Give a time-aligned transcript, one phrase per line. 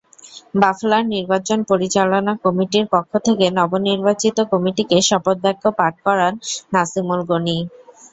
[0.55, 6.33] বাফলার নির্বাচন পরিচালনা কমিটির পক্ষ থেকে নবনির্বাচিত কমিটিকে শপথবাক্য পাঠ করান
[6.73, 7.57] নাসিমুল গণি।